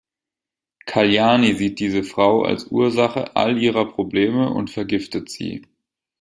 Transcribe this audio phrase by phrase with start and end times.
[0.87, 5.63] Kalyani sieht diese Frau als Ursache all ihrer Probleme und vergiftet sie.